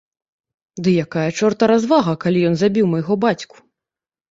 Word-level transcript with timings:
Ды 0.87 0.93
якая 1.05 1.25
чорта 1.39 1.63
развага, 1.73 2.17
калі 2.25 2.39
ён 2.51 2.55
забіў 2.65 2.91
майго 2.97 3.21
бацьку! 3.29 3.55